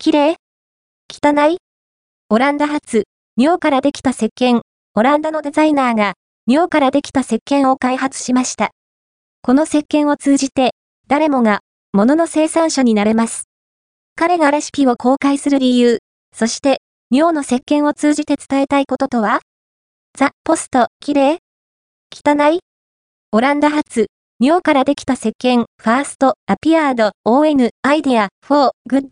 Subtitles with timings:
[0.00, 0.36] 綺麗？
[1.10, 1.56] 汚い？
[2.30, 3.02] オランダ発、
[3.36, 4.60] 尿からできた石鹸。
[4.94, 6.14] オランダのデザイナーが、
[6.46, 8.70] 尿からできた石鹸を開発しました。
[9.42, 10.70] この石鹸を通じて、
[11.08, 13.48] 誰もが、物の生産者になれます。
[14.14, 15.98] 彼がレシピを公開する理由、
[16.32, 16.80] そして、
[17.10, 19.40] 尿の石鹸を通じて伝えたいこととは？
[20.16, 21.38] The post、綺麗？
[22.14, 22.60] 汚い？
[23.32, 24.06] オランダ発、
[24.38, 29.08] 尿からできた石鹸、ファースト、アピアード、ON、アイデア、フォー、グッド。